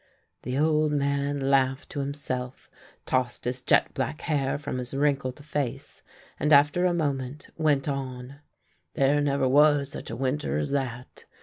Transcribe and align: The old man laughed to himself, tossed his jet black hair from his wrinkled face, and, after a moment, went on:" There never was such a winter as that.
The 0.41 0.57
old 0.57 0.91
man 0.91 1.39
laughed 1.51 1.91
to 1.91 1.99
himself, 1.99 2.71
tossed 3.05 3.45
his 3.45 3.61
jet 3.61 3.93
black 3.93 4.21
hair 4.21 4.57
from 4.57 4.79
his 4.79 4.95
wrinkled 4.95 5.45
face, 5.45 6.01
and, 6.39 6.51
after 6.51 6.85
a 6.85 6.91
moment, 6.95 7.49
went 7.55 7.87
on:" 7.87 8.37
There 8.95 9.21
never 9.21 9.47
was 9.47 9.91
such 9.91 10.09
a 10.09 10.15
winter 10.15 10.57
as 10.57 10.71
that. 10.71 11.25